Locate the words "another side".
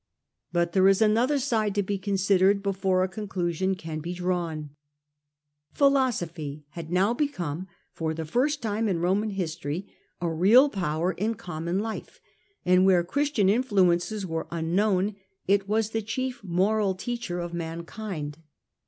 0.99-1.75